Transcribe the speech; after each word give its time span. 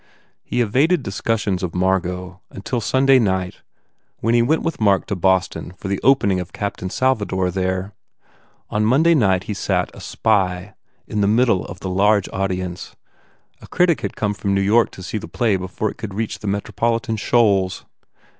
He 0.43 0.61
evaded 0.61 1.03
discussions 1.03 1.61
of 1.61 1.75
Margot 1.75 2.41
until 2.49 2.81
Sunday 2.81 3.19
night 3.19 3.61
when 4.17 4.33
he 4.33 4.41
went 4.41 4.63
with 4.63 4.81
Mark 4.81 5.05
to 5.05 5.15
Boston 5.15 5.73
for 5.77 5.89
the 5.89 5.99
opening 6.01 6.39
of 6.39 6.47
u 6.47 6.51
Captain 6.53 6.89
Salvador" 6.89 7.51
there. 7.51 7.93
On 8.71 8.83
Monday 8.83 9.13
night 9.13 9.43
he 9.43 9.53
sat, 9.53 9.91
a 9.93 10.01
spy, 10.01 10.73
in 11.05 11.21
the 11.21 11.27
middle 11.27 11.63
of 11.65 11.81
the 11.81 11.89
large 11.91 12.27
audience. 12.33 12.95
A 13.61 13.67
critic 13.67 14.01
had 14.01 14.15
come 14.15 14.33
from 14.33 14.55
New 14.55 14.61
York 14.61 14.89
to 14.89 15.03
see 15.03 15.19
this 15.19 15.29
play 15.31 15.55
before 15.55 15.91
it 15.91 16.01
should 16.01 16.15
reach 16.15 16.39
the 16.39 16.47
metropolitan 16.47 17.15
shoals. 17.15 17.85